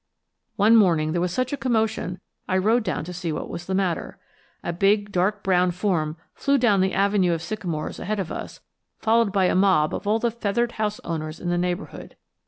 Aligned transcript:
One 0.55 0.75
morning 0.75 1.11
there 1.11 1.21
was 1.21 1.31
such 1.31 1.53
a 1.53 1.57
commotion 1.57 2.19
I 2.49 2.57
rode 2.57 2.83
down 2.83 3.03
to 3.03 3.13
see 3.13 3.31
what 3.31 3.51
was 3.51 3.67
the 3.67 3.75
matter. 3.75 4.17
A 4.63 4.73
big 4.73 5.11
dark 5.11 5.43
brown 5.43 5.69
form 5.69 6.17
flew 6.33 6.57
down 6.57 6.81
the 6.81 6.95
avenue 6.95 7.33
of 7.33 7.43
sycamores 7.43 7.99
ahead 7.99 8.19
of 8.19 8.31
us, 8.31 8.61
followed 8.97 9.31
by 9.31 9.45
a 9.45 9.53
mob 9.53 9.93
of 9.93 10.07
all 10.07 10.17
the 10.17 10.31
feathered 10.31 10.71
house 10.71 10.99
owners 11.03 11.39
in 11.39 11.49
the 11.49 11.55
neighborhood. 11.59 12.15